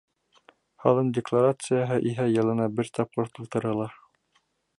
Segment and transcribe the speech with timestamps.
[0.85, 3.91] Һалым декларацияһы иһә йылына бер тапҡыр тултырыла.